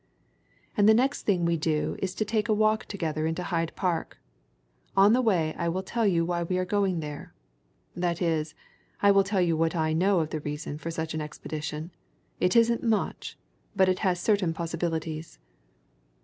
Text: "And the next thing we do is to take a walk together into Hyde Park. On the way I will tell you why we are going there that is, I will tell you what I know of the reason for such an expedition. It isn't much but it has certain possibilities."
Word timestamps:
"And 0.75 0.89
the 0.89 0.95
next 0.95 1.27
thing 1.27 1.45
we 1.45 1.57
do 1.57 1.95
is 1.99 2.15
to 2.15 2.25
take 2.25 2.49
a 2.49 2.55
walk 2.55 2.85
together 2.85 3.27
into 3.27 3.43
Hyde 3.43 3.71
Park. 3.75 4.17
On 4.97 5.13
the 5.13 5.21
way 5.21 5.53
I 5.53 5.69
will 5.69 5.83
tell 5.83 6.07
you 6.07 6.25
why 6.25 6.41
we 6.41 6.57
are 6.57 6.65
going 6.65 7.01
there 7.01 7.35
that 7.95 8.19
is, 8.19 8.55
I 9.03 9.11
will 9.11 9.23
tell 9.23 9.41
you 9.41 9.55
what 9.55 9.75
I 9.75 9.93
know 9.93 10.19
of 10.19 10.31
the 10.31 10.39
reason 10.39 10.79
for 10.79 10.89
such 10.89 11.13
an 11.13 11.21
expedition. 11.21 11.91
It 12.39 12.55
isn't 12.55 12.81
much 12.81 13.37
but 13.75 13.87
it 13.89 13.99
has 13.99 14.19
certain 14.19 14.55
possibilities." 14.55 15.37